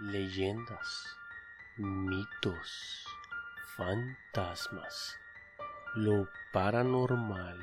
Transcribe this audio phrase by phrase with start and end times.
[0.00, 1.14] leyendas,
[1.76, 3.04] mitos,
[3.76, 5.14] fantasmas,
[5.94, 7.58] lo paranormal,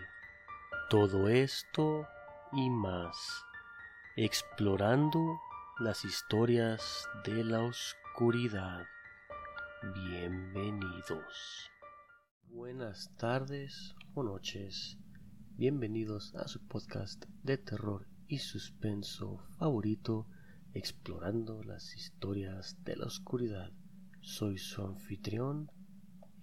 [0.88, 2.08] todo esto
[2.52, 3.44] y más,
[4.15, 5.39] explorando
[5.79, 8.85] las historias de la oscuridad.
[9.96, 11.72] Bienvenidos.
[12.49, 14.99] Buenas tardes o noches.
[15.56, 20.27] Bienvenidos a su podcast de terror y suspenso favorito
[20.73, 23.72] explorando las historias de la oscuridad.
[24.22, 25.72] Soy su anfitrión,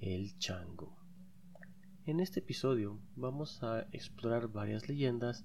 [0.00, 0.96] el Chango.
[2.06, 5.44] En este episodio vamos a explorar varias leyendas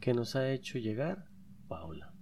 [0.00, 1.26] que nos ha hecho llegar
[1.68, 2.14] Paula.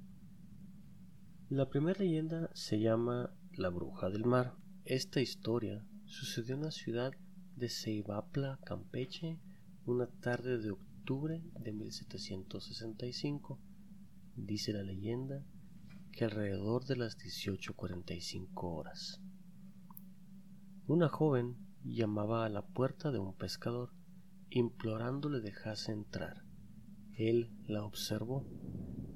[1.48, 4.54] La primera leyenda se llama La Bruja del Mar.
[4.84, 7.12] Esta historia sucedió en la ciudad
[7.56, 9.38] de Ceibapla, Campeche,
[9.86, 13.58] una tarde de octubre de 1765.
[14.36, 15.46] Dice la leyenda
[16.18, 19.22] que alrededor de las 18.45 horas.
[20.88, 23.92] Una joven llamaba a la puerta de un pescador,
[24.50, 26.42] implorándole dejase entrar.
[27.12, 28.44] Él la observó.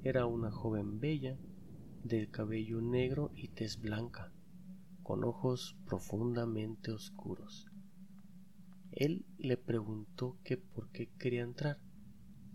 [0.05, 1.41] Era una joven bella,
[2.05, 4.33] de cabello negro y tez blanca,
[5.03, 7.67] con ojos profundamente oscuros.
[8.93, 11.81] Él le preguntó que por qué quería entrar,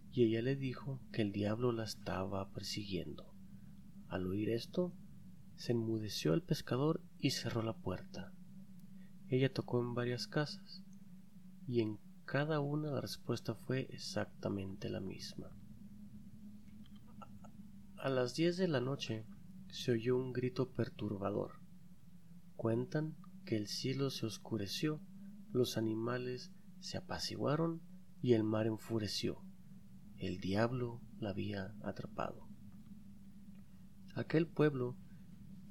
[0.09, 3.36] y ella le dijo que el diablo la estaba persiguiendo.
[4.09, 4.93] Al oír esto,
[5.55, 8.31] se enmudeció el pescador y cerró la puerta.
[9.29, 10.83] Ella tocó en varias casas,
[11.67, 15.49] y en cada una la respuesta fue exactamente la misma.
[17.97, 19.25] A las diez de la noche
[19.69, 21.59] se oyó un grito perturbador.
[22.55, 25.01] Cuentan que el cielo se oscureció,
[25.51, 27.81] los animales se apaciguaron
[28.21, 29.43] y el mar enfureció.
[30.17, 32.46] El diablo la había atrapado.
[34.17, 34.97] Aquel pueblo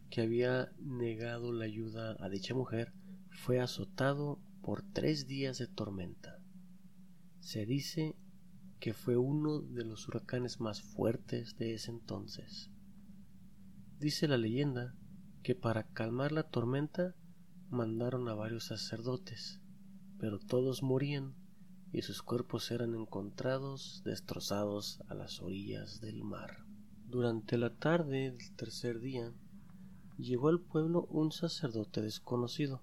[0.09, 2.93] que había negado la ayuda a dicha mujer
[3.29, 6.39] fue azotado por tres días de tormenta.
[7.41, 8.15] Se dice
[8.79, 12.71] que fue uno de los huracanes más fuertes de ese entonces.
[13.99, 14.95] Dice la leyenda
[15.43, 17.17] que para calmar la tormenta
[17.69, 19.61] mandaron a varios sacerdotes,
[20.21, 21.35] pero todos morían
[21.93, 26.66] y sus cuerpos eran encontrados destrozados a las orillas del mar.
[27.09, 29.33] Durante la tarde del tercer día,
[30.19, 32.83] llegó al pueblo un sacerdote desconocido.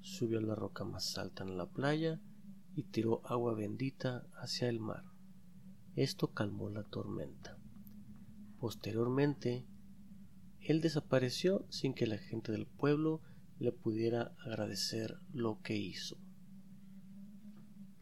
[0.00, 2.20] Subió a la roca más alta en la playa
[2.74, 5.04] y tiró agua bendita hacia el mar.
[5.94, 7.58] Esto calmó la tormenta.
[8.58, 9.66] Posteriormente,
[10.60, 13.20] él desapareció sin que la gente del pueblo
[13.58, 16.16] le pudiera agradecer lo que hizo.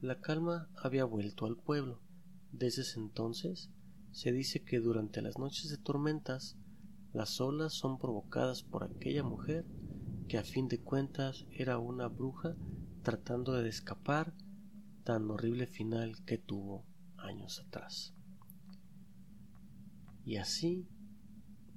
[0.01, 2.01] La calma había vuelto al pueblo.
[2.53, 3.71] Desde ese entonces,
[4.13, 6.57] se dice que durante las noches de tormentas
[7.13, 9.67] las olas son provocadas por aquella mujer
[10.29, 12.55] que a fin de cuentas era una bruja
[13.03, 14.35] tratando de escapar
[15.05, 16.87] tan horrible final que tuvo
[17.17, 18.15] años atrás.
[20.25, 20.89] Y así,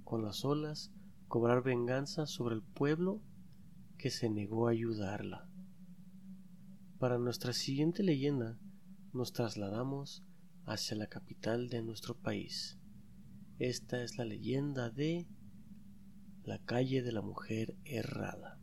[0.03, 0.93] con las olas,
[1.27, 3.21] cobrar venganza sobre el pueblo
[3.97, 5.49] que se negó a ayudarla.
[6.99, 8.59] Para nuestra siguiente leyenda
[9.13, 10.24] nos trasladamos
[10.65, 12.77] hacia la capital de nuestro país.
[13.59, 15.27] Esta es la leyenda de
[16.43, 18.59] la calle de la mujer errada.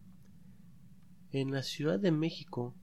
[1.31, 2.75] En la Ciudad de México,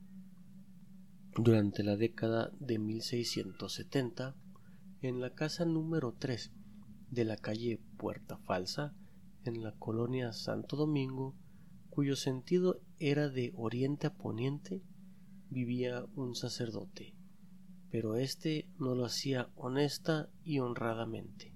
[1.36, 4.34] durante la década de 1670,
[5.02, 6.52] en la casa número 3
[7.10, 8.94] de la calle Puerta Falsa,
[9.44, 11.36] en la colonia Santo Domingo,
[11.90, 14.82] cuyo sentido era de oriente a poniente,
[15.48, 17.19] vivía un sacerdote
[17.90, 21.54] pero éste no lo hacía honesta y honradamente,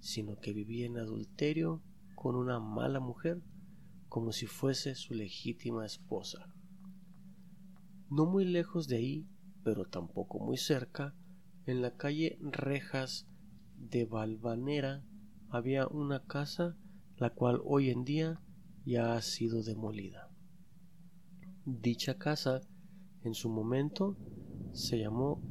[0.00, 1.82] sino que vivía en adulterio
[2.14, 3.42] con una mala mujer
[4.08, 6.52] como si fuese su legítima esposa.
[8.10, 9.26] No muy lejos de ahí,
[9.62, 11.14] pero tampoco muy cerca,
[11.66, 13.28] en la calle Rejas
[13.76, 15.04] de Valvanera
[15.48, 16.76] había una casa
[17.16, 18.40] la cual hoy en día
[18.84, 20.30] ya ha sido demolida.
[21.66, 22.62] Dicha casa
[23.22, 24.16] en su momento
[24.72, 25.42] se llamó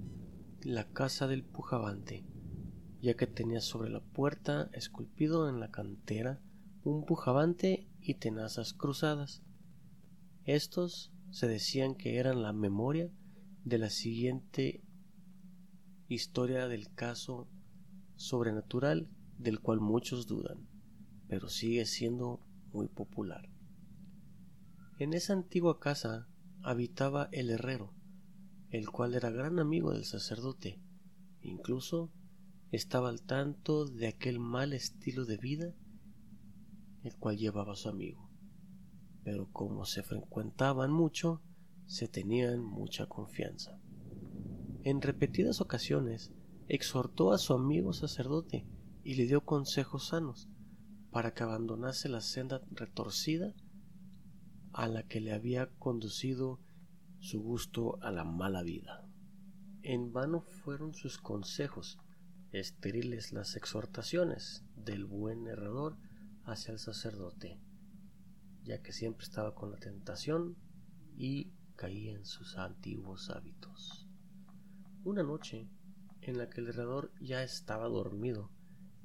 [0.62, 2.26] la Casa del Pujabante,
[3.02, 6.42] ya que tenía sobre la puerta esculpido en la cantera
[6.84, 9.44] un pujabante y tenazas cruzadas.
[10.46, 13.12] Estos se decían que eran la memoria
[13.64, 14.84] de la siguiente
[16.08, 17.48] historia del caso
[18.16, 20.68] sobrenatural del cual muchos dudan,
[21.28, 23.50] pero sigue siendo muy popular.
[24.98, 26.28] En esa antigua casa
[26.62, 27.94] habitaba el herrero,
[28.72, 30.80] el cual era gran amigo del sacerdote,
[31.42, 32.12] incluso
[32.72, 35.74] estaba al tanto de aquel mal estilo de vida
[37.04, 38.30] el cual llevaba su amigo.
[39.24, 41.42] Pero como se frecuentaban mucho,
[41.86, 43.80] se tenían mucha confianza.
[44.84, 46.32] En repetidas ocasiones
[46.68, 48.68] exhortó a su amigo sacerdote
[49.04, 50.50] y le dio consejos sanos
[51.12, 53.56] para que abandonase la senda retorcida
[54.72, 56.60] a la que le había conducido
[57.20, 59.06] su gusto a la mala vida.
[59.84, 62.00] En vano fueron sus consejos,
[62.52, 65.98] estériles las exhortaciones del buen narrador
[66.44, 67.60] hacia el sacerdote,
[68.64, 70.58] ya que siempre estaba con la tentación
[71.16, 74.08] y caía en sus antiguos hábitos.
[75.04, 75.70] Una noche,
[76.22, 78.52] en la que el herrador ya estaba dormido,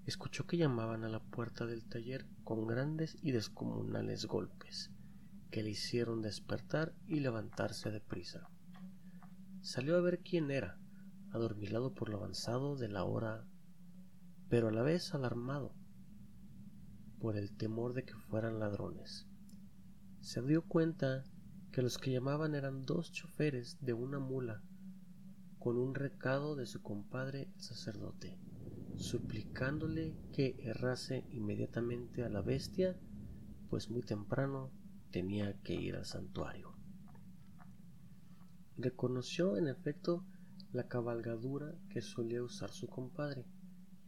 [0.06, 4.90] escuchó que llamaban a la puerta del taller con grandes y descomunales golpes,
[5.54, 8.50] que le hicieron despertar y levantarse de prisa.
[9.60, 10.80] Salió a ver quién era,
[11.30, 13.46] adormilado por lo avanzado de la hora,
[14.48, 15.72] pero a la vez alarmado
[17.20, 19.28] por el temor de que fueran ladrones.
[20.18, 21.22] Se dio cuenta
[21.70, 24.60] que los que llamaban eran dos choferes de una mula
[25.60, 28.40] con un recado de su compadre el sacerdote,
[28.96, 32.98] suplicándole que errase inmediatamente a la bestia,
[33.70, 34.72] pues muy temprano
[35.14, 36.74] tenía que ir al santuario.
[38.76, 40.26] Reconoció en efecto
[40.72, 43.46] la cabalgadura que solía usar su compadre,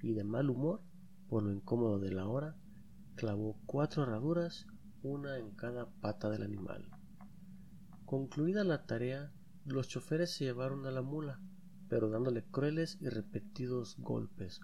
[0.02, 0.82] y de mal humor,
[1.28, 2.56] por lo incómodo de la hora,
[3.14, 4.66] clavó cuatro herraduras,
[5.04, 6.90] una en cada pata del animal.
[8.04, 9.32] Concluida la tarea,
[9.64, 11.40] los choferes se llevaron a la mula,
[11.88, 14.58] pero dándole crueles y repetidos golpes,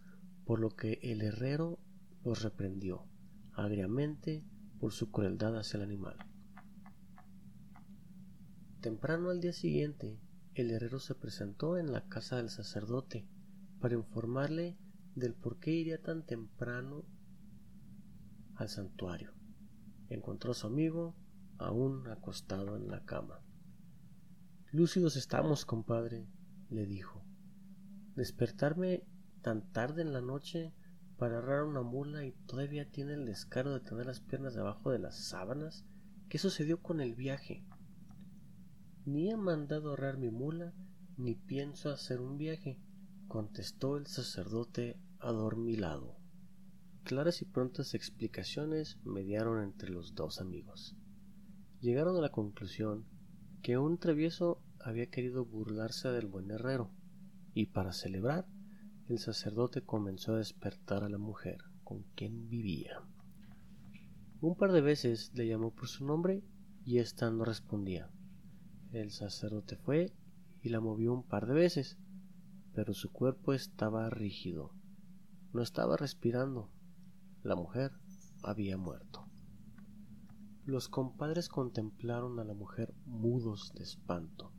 [0.45, 1.79] por lo que el herrero
[2.25, 3.07] los reprendió
[3.53, 4.45] agriamente
[4.81, 6.32] por su crueldad hacia el animal.
[8.83, 10.19] Temprano al día siguiente,
[10.57, 13.29] el herrero se presentó en la casa del sacerdote
[13.79, 14.77] para informarle
[15.15, 17.05] del por qué iría tan temprano
[18.57, 19.35] al santuario.
[20.09, 21.15] Encontró a su amigo
[21.59, 23.41] aún acostado en la cama.
[24.73, 26.27] Lúcidos estamos, compadre,
[26.69, 27.25] le dijo.
[28.17, 29.07] Despertarme
[29.43, 30.75] tan tarde en la noche
[31.19, 34.99] para agarrar una mula y todavía tiene el descaro de tener las piernas debajo de
[34.99, 35.87] las sábanas.
[36.29, 37.65] ¿Qué sucedió con el viaje?
[39.05, 40.73] Ni he mandado ahorrar mi mula,
[41.17, 42.79] ni pienso hacer un viaje,
[43.27, 46.17] contestó el sacerdote adormilado.
[47.03, 50.97] Claras y prontas explicaciones mediaron entre los dos amigos.
[51.81, 53.05] Llegaron a la conclusión
[53.61, 56.93] que un travieso había querido burlarse del buen herrero,
[57.55, 58.47] y para celebrar,
[59.09, 63.03] el sacerdote comenzó a despertar a la mujer con quien vivía.
[64.41, 66.45] Un par de veces le llamó por su nombre
[66.85, 68.11] y ésta no respondía.
[68.93, 70.13] El sacerdote fue
[70.63, 71.99] y la movió un par de veces,
[72.75, 74.73] pero su cuerpo estaba rígido.
[75.53, 76.71] No estaba respirando.
[77.43, 77.93] La mujer
[78.43, 79.27] había muerto.
[80.65, 84.53] Los compadres contemplaron a la mujer mudos de espanto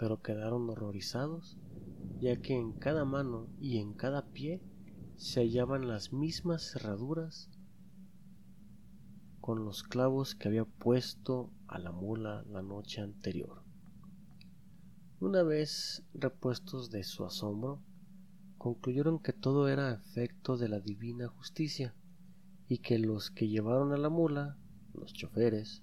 [0.00, 1.58] pero quedaron horrorizados,
[2.20, 4.62] ya que en cada mano y en cada pie
[5.16, 7.50] se hallaban las mismas cerraduras
[9.42, 13.62] con los clavos que había puesto a la mula la noche anterior.
[15.20, 17.80] Una vez repuestos de su asombro,
[18.58, 21.94] concluyeron que todo era efecto de la divina justicia
[22.68, 24.58] y que los que llevaron a la mula,
[24.94, 25.82] los choferes,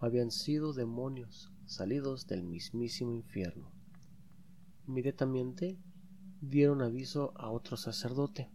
[0.00, 3.70] habían sido demonios salidos del mismísimo infierno.
[4.86, 5.78] Inmediatamente
[6.40, 8.50] dieron aviso a otro sacerdote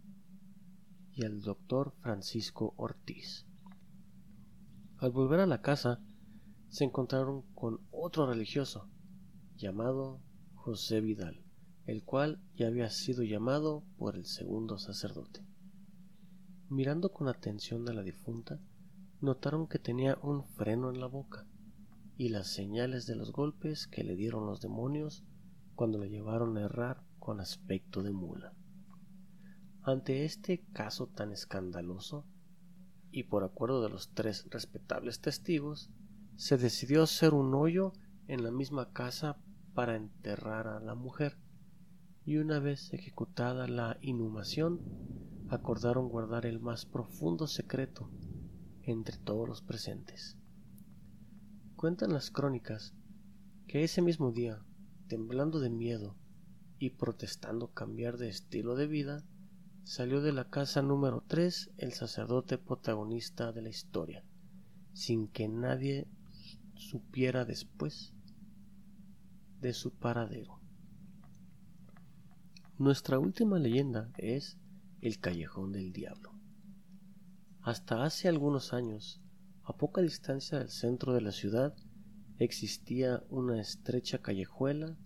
[1.12, 3.46] y al doctor Francisco Ortiz.
[4.98, 6.00] Al volver a la casa,
[6.74, 8.88] se encontraron con otro religioso
[9.54, 10.20] llamado
[10.56, 11.40] José Vidal,
[11.86, 15.46] el cual ya había sido llamado por el segundo sacerdote.
[16.68, 18.58] Mirando con atención a la difunta,
[19.20, 21.46] notaron que tenía un freno en la boca
[22.16, 25.22] y las señales de los golpes que le dieron los demonios
[25.76, 28.52] cuando le llevaron a errar con aspecto de mula.
[29.82, 32.26] Ante este caso tan escandaloso,
[33.12, 35.92] y por acuerdo de los tres respetables testigos,
[36.36, 37.92] se decidió hacer un hoyo
[38.26, 39.38] en la misma casa
[39.74, 41.36] para enterrar a la mujer,
[42.24, 44.80] y una vez ejecutada la inhumación,
[45.48, 48.10] acordaron guardar el más profundo secreto
[48.82, 50.38] entre todos los presentes.
[51.76, 52.94] Cuentan las crónicas
[53.66, 54.64] que ese mismo día,
[55.06, 56.16] temblando de miedo
[56.78, 59.24] y protestando cambiar de estilo de vida,
[59.84, 64.24] salió de la casa número 3 el sacerdote protagonista de la historia,
[64.92, 66.08] sin que nadie
[66.76, 68.12] supiera después
[69.60, 70.60] de su paradero.
[72.78, 74.58] Nuestra última leyenda es
[75.00, 76.32] el callejón del diablo.
[77.60, 79.22] Hasta hace algunos años,
[79.62, 81.74] a poca distancia del centro de la ciudad,
[82.38, 84.98] existía una estrecha callejuela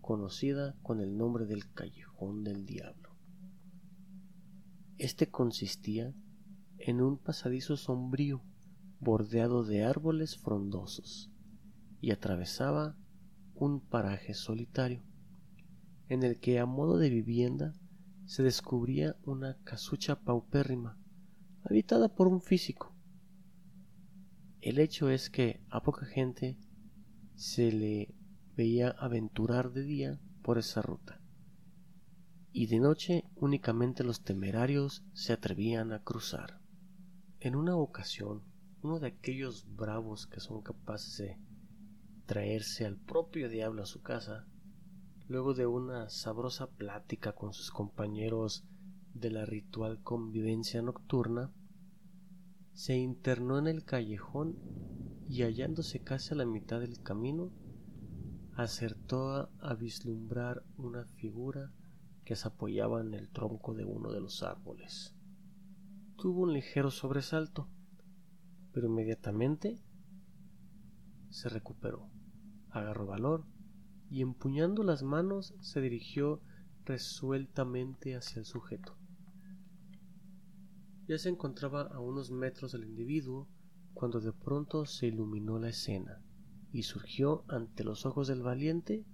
[0.00, 3.16] conocida con el nombre del Callejón del Diablo.
[4.98, 6.14] Este consistía
[6.78, 8.42] en un pasadizo sombrío
[9.04, 11.30] bordeado de árboles frondosos
[12.00, 12.96] y atravesaba
[13.54, 15.04] un paraje solitario
[16.08, 17.74] en el que a modo de vivienda
[18.26, 20.98] se descubría una casucha paupérrima
[21.62, 22.94] habitada por un físico.
[24.60, 26.58] El hecho es que a poca gente
[27.34, 28.14] se le
[28.56, 31.20] veía aventurar de día por esa ruta,
[32.52, 36.60] y de noche únicamente los temerarios se atrevían a cruzar.
[37.40, 38.42] En una ocasión,
[38.84, 41.38] uno de aquellos bravos que son capaces de
[42.26, 44.46] traerse al propio diablo a su casa,
[45.26, 48.66] luego de una sabrosa plática con sus compañeros
[49.14, 51.50] de la ritual convivencia nocturna,
[52.74, 54.58] se internó en el callejón
[55.30, 57.52] y hallándose casi a la mitad del camino,
[58.54, 61.72] acertó a, vislumbrar una figura
[62.26, 65.14] que se apoyaba en el tronco de uno de los árboles.
[66.16, 67.70] Tuvo un ligero sobresalto,
[68.74, 69.80] pero inmediatamente
[71.30, 72.10] se recuperó,
[72.70, 73.46] agarró valor
[74.10, 76.42] y empuñando las manos se dirigió
[76.84, 78.98] resueltamente hacia el sujeto.
[81.06, 83.48] Ya se encontraba a unos metros del individuo
[83.94, 86.20] cuando de pronto se iluminó la escena
[86.72, 89.04] y surgió ante los ojos del valiente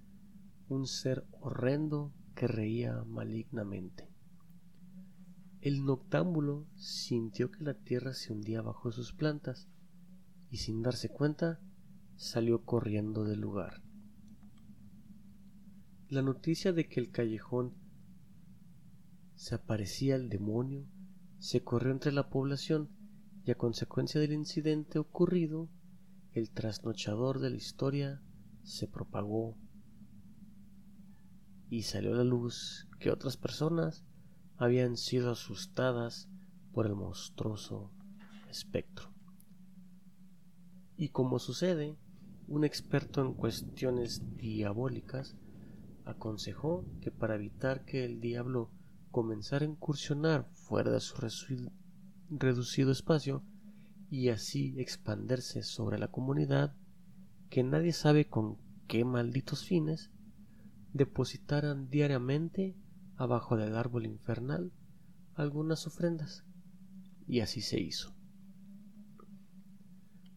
[0.69, 4.10] un ser horrendo que reía malignamente.
[5.61, 9.69] El noctámbulo sintió que la tierra se hundía bajo sus plantas
[10.51, 11.61] y sin darse cuenta
[12.17, 13.83] salió corriendo del lugar.
[16.09, 17.75] La noticia de que el callejón
[19.35, 20.87] se aparecía el demonio
[21.39, 22.91] se corrió entre la población
[23.45, 25.69] y a consecuencia del incidente ocurrido
[26.33, 28.23] el trasnochador de la historia
[28.63, 29.57] se propagó
[31.69, 34.05] y salió a la luz que otras personas
[34.61, 36.29] habían sido asustadas
[36.75, 37.91] por el monstruoso
[38.51, 39.11] espectro.
[40.99, 41.97] Y como sucede,
[42.47, 45.35] un experto en cuestiones diabólicas
[46.05, 48.71] aconsejó que para evitar que el diablo
[49.11, 51.17] comenzara a incursionar fuera de su
[52.29, 53.43] reducido espacio,
[54.11, 56.77] y así expandirse sobre la comunidad,
[57.49, 60.11] que nadie sabe con qué malditos fines,
[60.93, 62.77] depositaran diariamente
[63.21, 64.73] abajo del árbol infernal
[65.35, 66.43] algunas ofrendas.
[67.27, 68.17] Y así se hizo.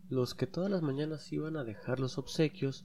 [0.10, 2.84] Los que todas las mañanas iban a dejar los obsequios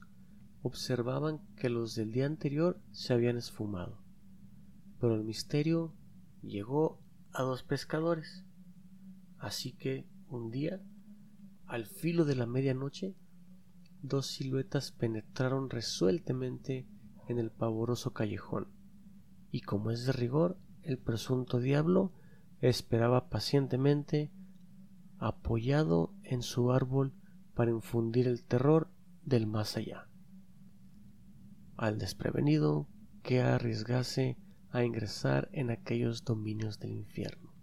[0.61, 4.01] observaban que los del día anterior se habían esfumado.
[5.01, 5.93] Pero el misterio
[6.41, 7.01] llegó
[7.33, 8.45] a dos pescadores.
[9.37, 10.81] Así que un día,
[11.65, 13.15] al filo de la medianoche,
[14.01, 16.87] dos siluetas penetraron resueltamente
[17.27, 18.78] en el pavoroso callejón,
[19.51, 22.13] y como es de rigor, el presunto diablo
[22.61, 24.31] esperaba pacientemente
[25.17, 27.13] apoyado en su árbol
[27.53, 28.89] para infundir el terror
[29.23, 30.07] del más allá.
[31.75, 32.87] Al desprevenido
[33.23, 34.37] que arriesgase
[34.71, 37.53] a ingresar en aquellos dominios del infierno.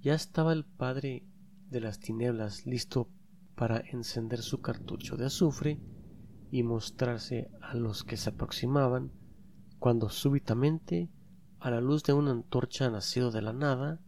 [0.00, 1.24] Ya estaba el padre
[1.68, 3.08] de las tinieblas listo
[3.54, 5.80] para encender su cartucho de azufre
[6.50, 9.12] y mostrarse a los que se aproximaban,
[9.82, 11.10] cuando súbitamente,
[11.58, 14.00] a la luz de una antorcha nacido de la nada,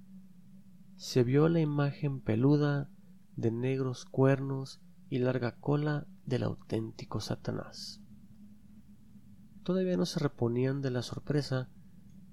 [0.94, 2.92] se vio la imagen peluda
[3.34, 8.00] de negros cuernos y larga cola del auténtico Satanás.
[9.64, 11.68] Todavía no se reponían de la sorpresa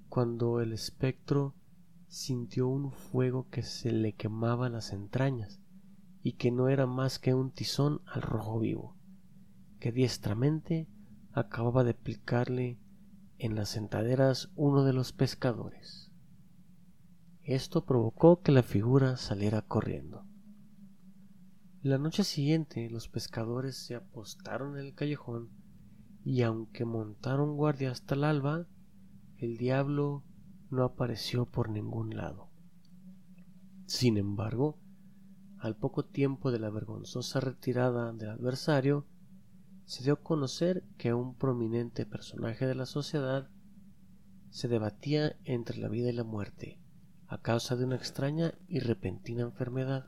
[0.08, 1.56] cuando el espectro
[2.06, 5.60] sintió un fuego que se le quemaba las entrañas
[6.22, 8.96] y que no era más que un tizón al rojo vivo,
[9.80, 10.86] que diestramente
[11.32, 12.78] acababa de aplicarle
[13.42, 16.12] en las sentaderas uno de los pescadores.
[17.42, 20.24] Esto provocó que la figura saliera corriendo.
[21.82, 25.50] La noche siguiente los pescadores se apostaron en el callejón
[26.24, 28.68] y aunque montaron guardia hasta el alba,
[29.38, 30.22] el diablo
[30.70, 32.48] no apareció por ningún lado.
[33.86, 34.78] Sin embargo,
[35.58, 39.08] al poco tiempo de la vergonzosa retirada del adversario,
[39.92, 43.50] se dio a conocer que un prominente personaje de la sociedad
[44.48, 46.78] se debatía entre la vida y la muerte
[47.26, 50.06] a causa de una extraña y repentina enfermedad